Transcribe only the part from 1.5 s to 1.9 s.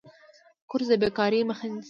نیسي.